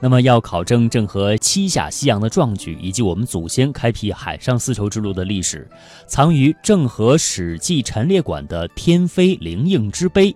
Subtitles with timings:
[0.00, 5.68] 那么，要考证郑和七下西洋的壮举，以及我们祖先开辟海上丝绸之路的历史，
[6.06, 10.32] 藏于郑和史记陈列馆的天妃灵应之碑，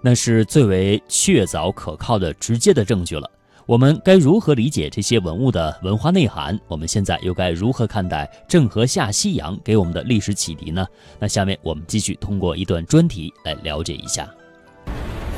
[0.00, 3.28] 那是最为确凿可靠的直接的证据了。
[3.66, 6.56] 我们该如何理解这些文物的文化内涵？
[6.68, 10.86] 我们现在又该如何看待郑和下西洋给我们的历史启迪呢？
[11.18, 14.28] 那下面我们继续通过一段专题来了解一下。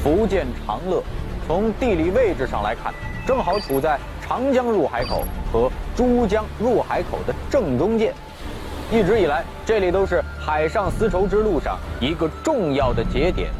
[0.02, 1.02] 福建长乐，
[1.46, 2.92] 从地理位置上来看。
[3.26, 8.12] 正好处在长江入海口和珠江入海口的正中间，
[8.90, 13.50] 一直以来这里都是海上丝绸之路上一个重要的节点，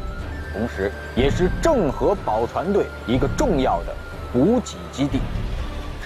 [0.51, 3.95] 同时也是郑和宝船队一个重要的
[4.33, 5.19] 补给基地。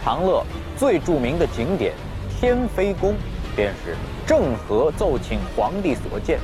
[0.03, 0.45] 长乐
[0.77, 1.94] 最著名的景点
[2.39, 3.16] 天妃宫，
[3.55, 6.39] 便是郑和奏请皇帝所建。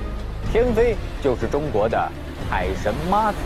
[0.51, 2.11] 天妃就是中国的
[2.49, 3.37] 海神妈祖，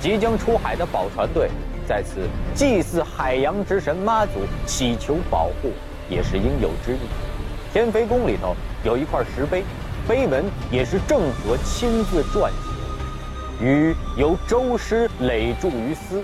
[0.00, 1.50] 即将出海的宝船队。
[1.86, 5.72] 在此祭祀海洋之神妈祖，祈求保护，
[6.08, 7.00] 也是应有之义。
[7.72, 8.54] 天妃宫里头
[8.84, 9.62] 有一块石碑，
[10.08, 16.22] 碑文也是郑和亲自撰写，禹由周师累著于斯，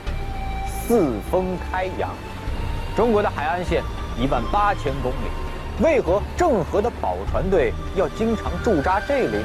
[0.66, 2.10] 四风开阳。
[2.96, 3.82] 中国的海岸线
[4.18, 9.38] 一万八千公里，为何郑和的宝船队要经常驻扎这里？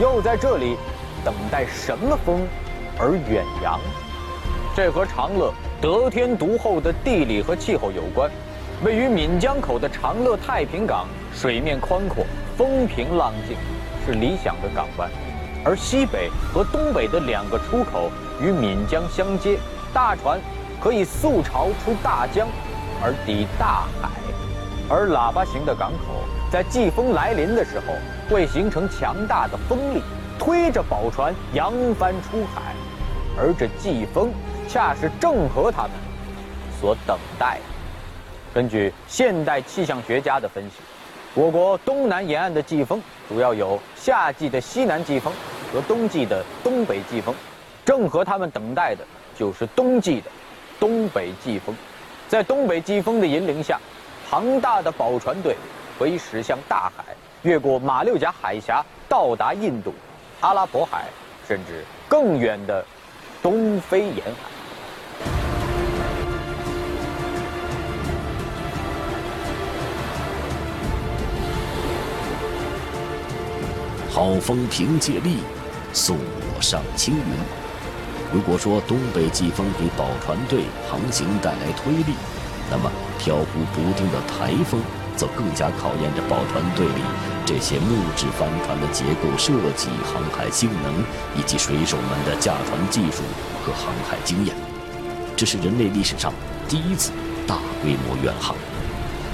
[0.00, 0.76] 又在这里
[1.22, 2.48] 等待什么风
[2.98, 3.78] 而远洋？
[4.74, 8.30] 这和长乐得天独厚的地理和气候有关。
[8.82, 12.24] 位于闽江口的长乐太平港，水面宽阔，
[12.56, 13.54] 风平浪静，
[14.06, 15.10] 是理想的港湾。
[15.62, 19.58] 而西北和东北的两个出口与闽江相接，
[19.92, 20.40] 大船
[20.80, 22.48] 可以溯潮出大江，
[23.02, 24.08] 而抵大海。
[24.88, 27.94] 而喇叭形的港口，在季风来临的时候，
[28.30, 30.02] 会形成强大的风力，
[30.38, 32.74] 推着宝船扬帆出海。
[33.38, 34.32] 而这季风。
[34.72, 35.90] 恰是郑和他们
[36.80, 37.62] 所等待的。
[38.54, 40.76] 根据现代气象学家的分析，
[41.34, 45.30] 我国东南沿岸的季风主要有夏季的西南季风
[45.70, 47.34] 和冬季的东北季风。
[47.84, 49.04] 郑和他们等待的
[49.38, 50.30] 就是冬季的
[50.80, 51.76] 东北季风。
[52.26, 53.78] 在东北季风的引领下，
[54.30, 55.54] 庞大的宝船队
[55.98, 57.04] 可以驶向大海，
[57.42, 59.92] 越过马六甲海峡，到达印度、
[60.40, 61.08] 阿拉伯海，
[61.46, 62.82] 甚至更远的
[63.42, 64.61] 东非沿海。
[74.12, 75.38] 好风凭借力，
[75.94, 77.22] 送我上青云。
[78.30, 82.12] 如果说东北季风给宝船队航行带来推力，
[82.70, 84.82] 那么飘忽不定的台风
[85.16, 87.00] 则更加考验着宝船队里
[87.46, 91.02] 这些木质帆船的结构设计、航海性能
[91.34, 93.22] 以及水手们的驾船技术
[93.64, 94.54] 和航海经验。
[95.34, 96.30] 这是人类历史上
[96.68, 97.12] 第一次
[97.46, 98.54] 大规模远航。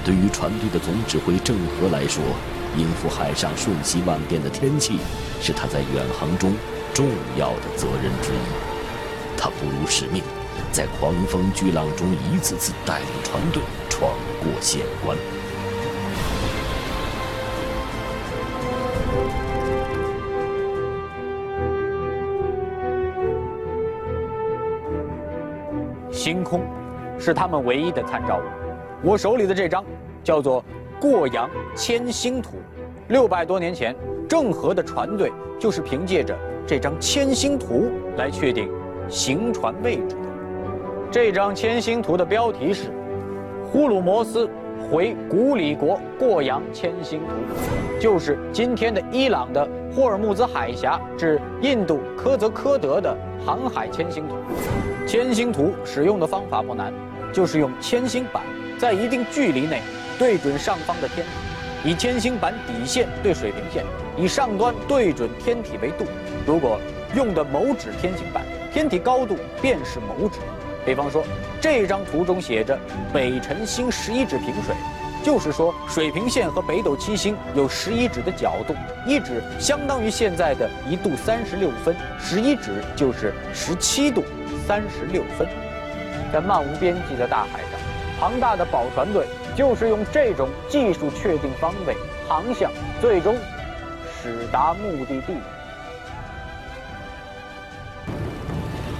[0.05, 2.23] 对于船队的总指挥郑和来说，
[2.77, 4.99] 应付海上瞬息万变的天气，
[5.41, 6.53] 是他在远航中
[6.93, 7.07] 重
[7.37, 8.37] 要的责任之一。
[9.37, 10.21] 他不辱使命，
[10.71, 15.17] 在狂风巨浪中一次次带领船队闯过险关。
[26.11, 26.61] 星空
[27.17, 28.41] 是他们唯一的参照物。
[29.01, 29.83] 我手里的这张
[30.23, 30.63] 叫做。
[30.99, 32.57] 过洋迁星图，
[33.07, 33.95] 六百多年前，
[34.27, 36.37] 郑和的船队就是凭借着
[36.67, 38.69] 这张迁星图来确定
[39.07, 40.21] 行船位置的。
[41.09, 42.89] 这张迁星图的标题是
[43.71, 44.49] 《呼鲁摩斯
[44.91, 47.55] 回古里国过洋迁星图》，
[48.01, 54.35] 就是今天的伊朗的霍尔木兹海峡至印度科泽科德的航海迁星图。
[55.07, 56.93] 迁星图使用的方法不难，
[57.31, 58.43] 就是用铅星板
[58.77, 59.81] 在一定距离内。
[60.19, 61.25] 对准上方的天，
[61.81, 63.85] 以天星板底线对水平线，
[64.17, 66.03] 以上端对准天体为度。
[66.45, 66.77] 如果
[67.15, 68.43] 用的某指天星板，
[68.73, 70.39] 天体高度便是某指。
[70.85, 71.23] 比方说，
[71.61, 72.77] 这张图中写着
[73.13, 74.75] 北辰星十一指平水，
[75.23, 78.75] 就是说水平线和北斗七星有十一指的角度，
[79.07, 84.25] 一指相当于现在的一度三十六分，十一指就是十七度
[84.67, 85.47] 三十六分。
[86.33, 87.79] 在漫无边际的大海上，
[88.19, 89.25] 庞大的宝船队。
[89.59, 91.93] 就是用这种技术确定方位、
[92.29, 92.71] 航向，
[93.01, 93.35] 最终
[94.23, 95.33] 驶达目的地。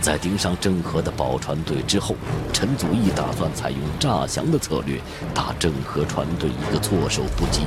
[0.02, 2.14] 在盯上郑和的宝船队之后，
[2.52, 5.00] 陈祖义打算采用诈降的策略，
[5.34, 7.62] 打郑和船队一个措手不及。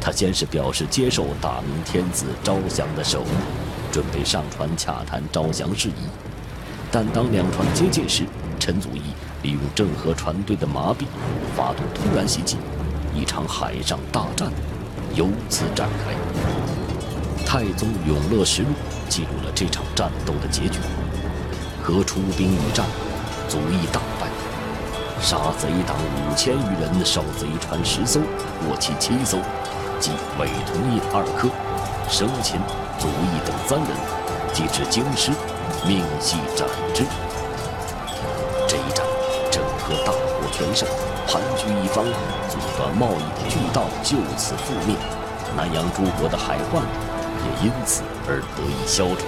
[0.00, 3.22] 他先是表示接受大明天子招降的手，
[3.92, 6.08] 准备上船洽谈招降事宜。
[6.90, 8.24] 但当两船接近时，
[8.58, 9.02] 陈祖义
[9.42, 11.04] 利用郑和船队的麻痹，
[11.56, 12.56] 发动突然袭击，
[13.14, 14.50] 一场海上大战
[15.14, 16.12] 由此展开。
[17.46, 18.68] 《太宗永乐实录》
[19.08, 20.78] 记录了这场战斗的结局：
[21.82, 22.84] 和出兵一战，
[23.48, 24.26] 卒役大败，
[25.20, 28.20] 杀贼党五千余人，烧贼船十艘，
[28.60, 29.38] 获其七艘，
[29.98, 31.48] 即伪铜印二科，
[32.10, 32.60] 生擒、
[32.98, 33.96] 卒役等三人，
[34.52, 35.30] 即至京师，
[35.86, 37.04] 命系斩之。
[39.88, 40.86] 和大获全胜，
[41.26, 42.04] 盘踞一方，
[42.46, 44.94] 阻断贸易的巨道就此覆灭，
[45.56, 46.82] 南洋诸国的海患
[47.42, 49.24] 也因此而得以消除。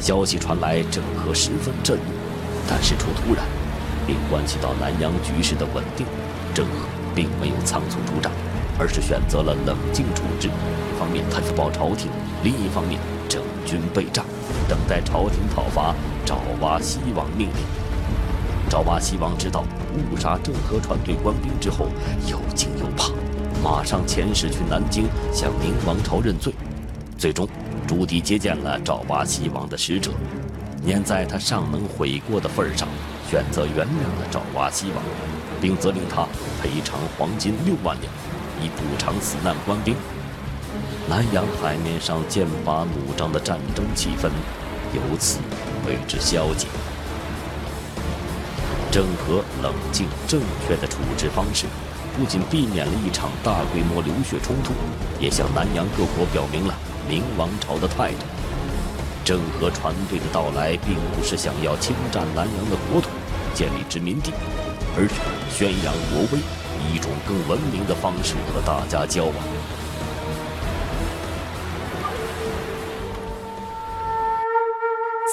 [0.00, 2.02] 消息传来，郑和十分震怒，
[2.66, 3.44] 但事出突然，
[4.06, 6.06] 并关系到南洋局势的稳定，
[6.54, 8.32] 郑和并没有仓促出战，
[8.78, 10.48] 而是选择了冷静处置。
[10.48, 12.10] 一方面他去报朝廷，
[12.42, 12.98] 另一方面
[13.28, 14.24] 整军备战。
[14.68, 15.94] 等待朝廷讨伐
[16.24, 17.56] 爪哇西王命令。
[18.68, 19.64] 爪哇西王知道
[19.94, 21.86] 误杀郑和船队官兵之后，
[22.26, 23.12] 又惊又怕，
[23.62, 26.52] 马上遣使去南京向明王朝认罪。
[27.16, 27.48] 最终，
[27.86, 30.10] 朱棣接见了爪哇西王的使者，
[30.82, 32.88] 念在他尚能悔过的份上，
[33.30, 35.04] 选择原谅了爪哇西王，
[35.60, 36.26] 并责令他
[36.60, 38.12] 赔偿黄金六万两，
[38.60, 39.94] 以补偿死难官兵。
[41.08, 44.28] 南洋海面上剑拔弩张的战争气氛
[44.92, 45.38] 由此
[45.86, 46.66] 为之消解。
[48.90, 51.66] 郑和冷静正确的处置方式，
[52.16, 54.72] 不仅避免了一场大规模流血冲突，
[55.20, 56.74] 也向南洋各国表明了
[57.08, 58.26] 明王朝的态度。
[59.24, 63.10] 郑和船队的到来，并不是想要侵占南洋的国土，
[63.54, 64.32] 建立殖民地，
[64.96, 65.14] 而是
[65.56, 66.38] 宣扬国威，
[66.82, 69.34] 以一种更文明的方式和大家交往。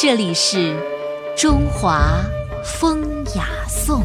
[0.00, 0.76] 这里是
[1.36, 2.20] 中华
[2.62, 3.02] 风
[3.34, 4.00] 雅颂。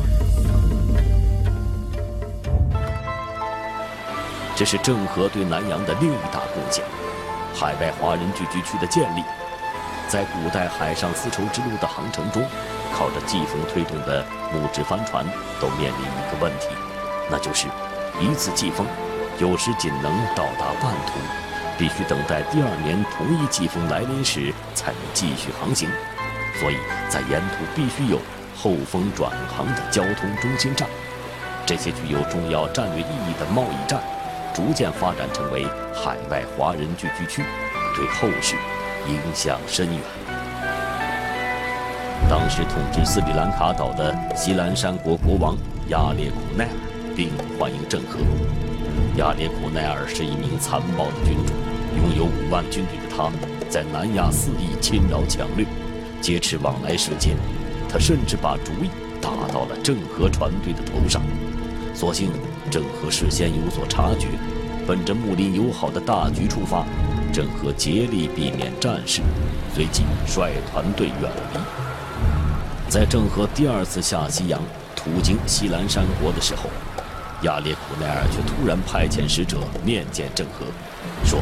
[4.56, 6.84] 这是郑和对南洋的另一大贡献——
[7.54, 9.24] 海外华人聚居区的建立。
[10.08, 12.42] 在古代海上丝绸之路的航程中，
[12.92, 15.24] 靠着季风推动的木质帆船
[15.62, 16.70] 都面临一个问题，
[17.30, 17.68] 那就是
[18.20, 18.88] 一次季风
[19.38, 21.43] 有时仅能到达半途。
[21.78, 25.90] 必须等待第二年同一季风来临时才能继续航行，
[26.60, 26.76] 所以
[27.10, 28.20] 在沿途必须有
[28.56, 30.88] 后风转航的交通中心站。
[31.66, 34.02] 这些具有重要战略意义的贸易站，
[34.54, 37.44] 逐渐发展成为海外华人聚居区，
[37.96, 38.56] 对后世
[39.08, 40.00] 影响深远。
[42.30, 45.56] 当时统治斯里兰卡岛的西兰山国国王
[45.90, 46.68] 亚列古奈
[47.16, 48.20] 并欢迎郑和。
[49.18, 51.54] 亚列古奈尔是一名残暴的君主，
[51.96, 53.32] 拥有五万军队的他，
[53.70, 55.66] 在南亚肆意侵扰抢掠，
[56.20, 57.36] 劫持往来使节。
[57.88, 58.90] 他甚至把主意
[59.22, 61.22] 打到了郑和船队的头上。
[61.94, 62.32] 所幸
[62.72, 64.28] 郑和事先有所察觉，
[64.88, 66.84] 本着睦邻友好的大局出发，
[67.32, 69.22] 郑和竭力避免战事，
[69.76, 71.60] 随即率团队远离。
[72.90, 74.60] 在郑和第二次下西洋，
[74.96, 76.64] 途经西兰山国的时候。
[77.44, 80.66] 亚列苦奈尔却突然派遣使者面见郑和，
[81.26, 81.40] 说：“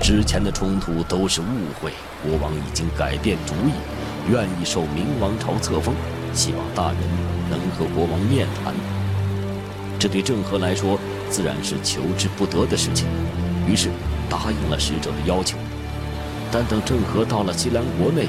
[0.00, 1.44] 之前的冲突都是误
[1.80, 1.92] 会，
[2.22, 3.72] 国王已经改变主意，
[4.30, 5.94] 愿意受明王朝册封，
[6.32, 6.98] 希望大人
[7.50, 8.72] 能和国王面谈。”
[9.98, 13.06] 这对郑和来说自然是求之不得的事情，
[13.68, 13.90] 于是
[14.28, 15.58] 答应了使者的要求。
[16.52, 18.28] 但等郑和到了西兰国内，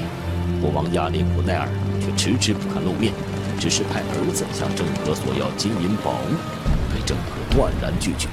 [0.60, 1.68] 国王亚列苦奈尔
[2.00, 3.12] 却迟迟不肯露面，
[3.58, 6.71] 只是派儿子向郑和索要金银宝物。
[7.04, 8.28] 郑和断然拒绝。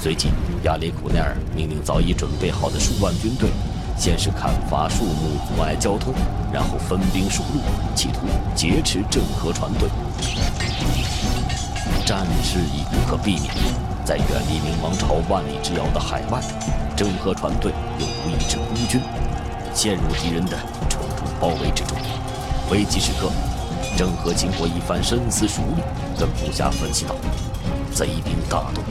[0.00, 0.30] 随即，
[0.62, 3.50] 亚里古奈尔命令早已准备好的数万军队，
[3.96, 6.14] 先是砍伐树木阻碍交通，
[6.52, 7.60] 然后分兵数路，
[7.96, 8.20] 企图
[8.54, 9.88] 劫持郑和船队。
[12.06, 13.52] 战事已不可避免，
[14.04, 16.40] 在远离明王朝万里之遥的海外，
[16.96, 19.00] 郑和船队又如一支孤军，
[19.74, 20.56] 陷入敌人的
[20.88, 21.98] 重重包围之中。
[22.70, 23.30] 危急时刻，
[23.96, 25.82] 郑和经过一番深思熟虑，
[26.18, 27.16] 跟部下分析道。
[27.94, 28.84] 贼兵大动，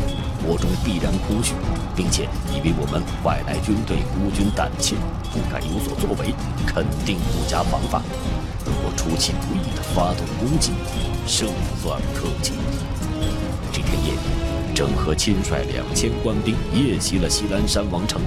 [0.46, 1.54] 国中必然空虚，
[1.96, 4.96] 并且以为我们外来军队孤军胆怯，
[5.32, 6.34] 不敢有所作为，
[6.66, 8.02] 肯定不加防范。
[8.66, 10.72] 如果出其不意地发动攻击，
[11.26, 11.48] 胜
[11.82, 12.54] 算可期。
[13.72, 18.22] 这天夜里，郑和亲率两千官兵夜袭了西兰山王城，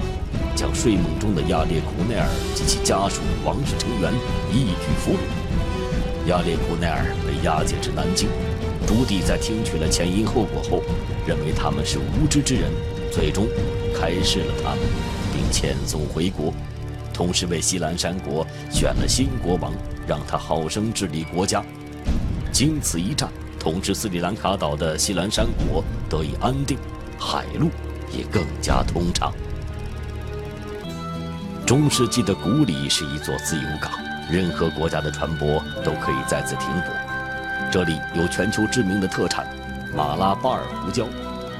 [0.55, 4.11] 将睡梦中的亚列库内尔及其家属、王室成员
[4.51, 6.29] 一举俘虏。
[6.29, 8.29] 亚列库内尔被押解至南京。
[8.87, 10.83] 朱棣在听取了前因后果后，
[11.25, 12.69] 认为他们是无知之人，
[13.11, 13.47] 最终
[13.95, 14.79] 开释了他们，
[15.33, 16.53] 并遣送回国，
[17.13, 19.71] 同时为西兰山国选了新国王，
[20.07, 21.63] 让他好生治理国家。
[22.51, 26.77] 经此一战，统治斯里兰卡岛的西兰山国得以安定，
[27.17, 27.69] 海路
[28.11, 29.33] 也更加通畅。
[31.65, 33.89] 中世纪的古里是一座自由港，
[34.29, 37.10] 任何国家的船舶都可以在此停泊。
[37.69, 39.45] 这里有全球知名的特产
[39.93, 41.05] 马拉巴尔胡椒，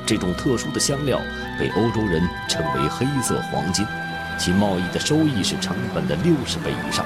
[0.06, 1.20] 这种特殊的香料
[1.60, 3.86] 被欧洲人称为黑色黄金，
[4.38, 7.06] 其贸易的收益是成本的六十倍以上，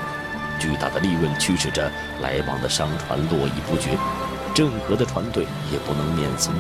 [0.60, 3.98] 巨大的利润驱使着来往的商船络绎不绝，
[4.54, 6.52] 郑和的船队也不能免俗，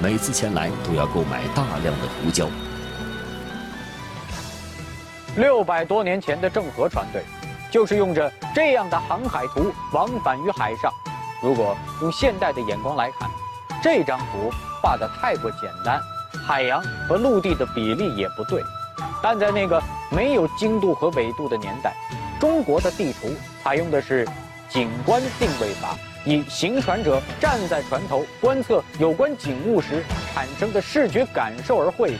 [0.00, 2.48] 每次前来都要购买大量的胡椒。
[5.36, 7.22] 六百多年前的郑和船队，
[7.70, 10.92] 就是用着这样的航海图往返于海上。
[11.44, 13.28] 如果用现代的眼光来看，
[13.82, 14.50] 这张图
[14.82, 16.00] 画得太过简单，
[16.42, 18.62] 海洋和陆地的比例也不对。
[19.22, 19.78] 但在那个
[20.10, 21.94] 没有经度和纬度的年代，
[22.40, 23.28] 中国的地图
[23.62, 24.26] 采用的是
[24.70, 32.18] 景观定位法，以行船者站在船头观测有关景物时产生的视觉感受而绘制。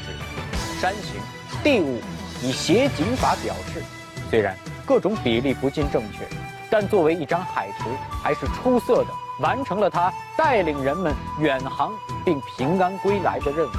[0.82, 1.18] 山形、
[1.62, 1.98] 地物
[2.42, 3.82] 以斜景法表示，
[4.28, 4.54] 虽然
[4.84, 6.43] 各种比例不尽正确。
[6.76, 7.90] 但作为一张海图，
[8.20, 9.06] 还是出色的
[9.38, 11.92] 完成了他带领人们远航
[12.24, 13.70] 并平安归来的任务。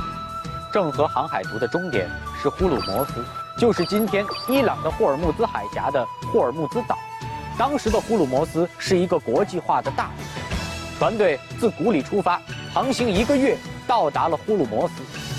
[0.71, 2.09] 郑和航海图的终点
[2.41, 3.21] 是呼鲁摩斯，
[3.59, 6.97] 就是今天伊朗的霍尔木兹海峡的霍尔木兹岛。
[7.57, 10.97] 当时的呼鲁摩斯是一个国际化的大陆。
[10.97, 12.41] 船队自古里出发，
[12.73, 14.93] 航行一个月，到达了呼鲁摩斯。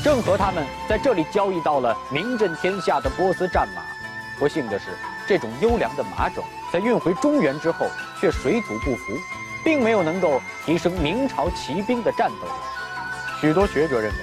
[0.04, 3.80] 郑和他们在这里交易到了名震天下的波斯战马。
[4.38, 4.90] 不幸的是，
[5.26, 6.44] 这种优良的马种。
[6.72, 7.86] 在运回中原之后，
[8.20, 9.18] 却水土不服，
[9.64, 12.52] 并没有能够提升明朝骑兵的战斗力。
[13.40, 14.18] 许多学者认为，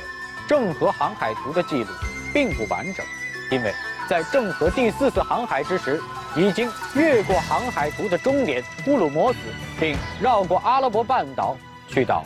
[0.48, 1.90] 郑和航海图的记录
[2.34, 3.06] 并不完整，
[3.52, 3.74] 因为
[4.10, 6.02] 在郑和第四次航海之时，
[6.36, 9.40] 已经越过航海图的终点乌鲁摩斯，
[9.80, 11.56] 并绕过阿拉伯半岛，
[11.88, 12.26] 去到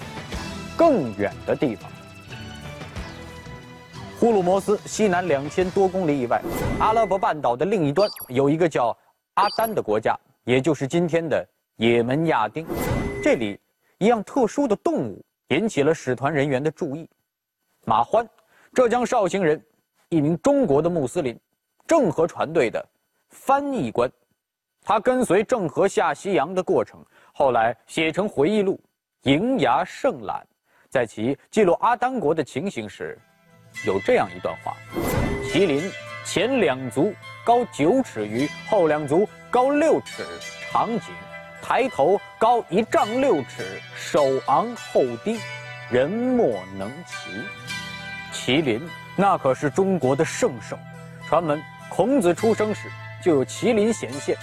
[0.76, 1.92] 更远的地方。
[4.20, 6.42] 呼鲁摩斯西南两千多公里以外，
[6.80, 8.98] 阿拉伯半岛的另一端有一个叫。
[9.36, 12.66] 阿丹的国家，也就是今天的也门亚丁，
[13.22, 13.60] 这里
[14.00, 17.08] 一样特殊的动物引起了使团人员的注意。
[17.86, 18.28] 马欢，
[18.74, 19.64] 浙江绍兴人，
[20.10, 21.40] 一名中国的穆斯林，
[21.86, 22.84] 郑和船队的
[23.30, 24.12] 翻译官。
[24.82, 28.80] 他跟随郑和下西洋的过程，后来写成回忆录
[29.30, 30.44] 《瀛牙胜览》。
[30.90, 33.16] 在其记录阿丹国的情形时，
[33.86, 34.76] 有这样一段话：
[35.44, 35.92] 麒麟。
[36.26, 37.16] 前两足
[37.46, 40.26] 高九尺余，后两足高六尺，
[40.70, 41.16] 长颈，
[41.62, 45.40] 抬头高一丈六尺，手昂后低，
[45.90, 47.32] 人莫能骑。
[48.34, 50.78] 麒麟那可是中国的圣兽，
[51.30, 52.92] 传闻孔子出生时
[53.24, 54.36] 就有麒麟显现。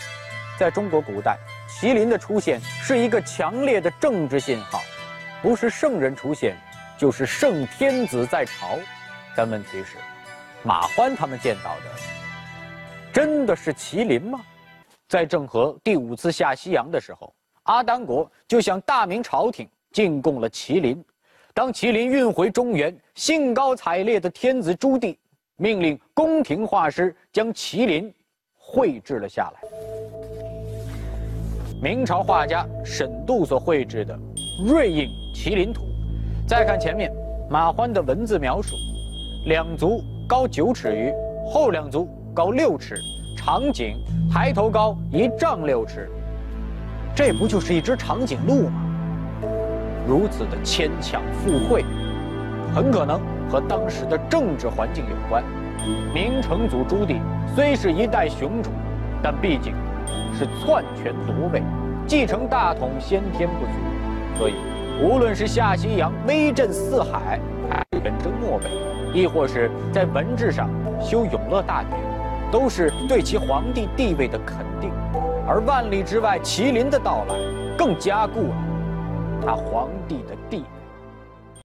[0.59, 1.37] 在中国古代，
[1.69, 4.83] 麒麟的出现是一个强烈的政治信号，
[5.43, 6.57] 不是圣人出现，
[6.97, 8.79] 就是圣天子在朝。
[9.37, 9.97] 但问题是。
[10.63, 11.83] 马欢他们见到的
[13.13, 14.41] 真的是麒麟吗？
[15.07, 17.33] 在郑和第五次下西洋的时候，
[17.65, 21.05] 阿丹国就向大明朝廷进贡了麒麟。
[21.53, 25.15] 当麒麟运回中原，兴高采烈的天子朱棣
[25.57, 28.13] 命令宫廷画师将麒麟
[28.57, 29.61] 绘制了下来。
[31.83, 34.17] 明朝画家沈度所绘制的
[34.67, 35.83] 《瑞印麒麟图》，
[36.49, 37.13] 再看前面
[37.51, 38.75] 马欢的文字描述，
[39.45, 40.03] 两足。
[40.27, 41.13] 高九尺余，
[41.53, 42.97] 后两足高六尺，
[43.37, 43.95] 长颈，
[44.33, 46.09] 抬头高一丈六尺。
[47.15, 48.83] 这不就是一只长颈鹿吗？
[50.09, 51.85] 如此的牵强附会，
[52.75, 53.21] 很可能
[53.51, 55.45] 和当时的政治环境有关。
[56.15, 57.21] 明成祖朱棣
[57.55, 58.71] 虽是一代雄主，
[59.23, 59.75] 但毕竟
[60.35, 61.63] 是篡权夺位，
[62.07, 64.55] 继承大统先天不足，所以
[65.03, 68.94] 无论是下西洋威震四海，还是远征漠北。
[69.15, 70.69] 亦或是在文治上
[71.01, 72.01] 修永乐大典，
[72.51, 74.91] 都是对其皇帝地位的肯定，
[75.47, 77.37] 而万里之外麒麟的到来，
[77.79, 78.55] 更加固了
[79.47, 80.74] 他皇帝的地位。